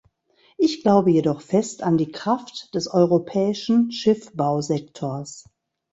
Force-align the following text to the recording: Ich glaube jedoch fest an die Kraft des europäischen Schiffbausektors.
Ich 0.57 0.81
glaube 0.81 1.11
jedoch 1.11 1.41
fest 1.41 1.83
an 1.83 1.95
die 1.99 2.11
Kraft 2.11 2.73
des 2.73 2.87
europäischen 2.87 3.91
Schiffbausektors. 3.91 5.45